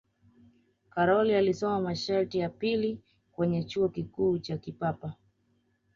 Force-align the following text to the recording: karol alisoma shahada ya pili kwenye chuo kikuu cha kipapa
karol 0.89 1.31
alisoma 1.31 1.95
shahada 1.95 2.39
ya 2.39 2.49
pili 2.49 3.01
kwenye 3.31 3.63
chuo 3.63 3.89
kikuu 3.89 4.37
cha 4.39 4.57
kipapa 4.57 5.13